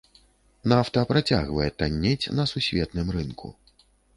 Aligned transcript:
Нафта 0.73 1.03
працягвае 1.11 1.69
таннець 1.83 2.31
на 2.39 2.43
сусветным 2.55 3.07
рынку. 3.19 3.47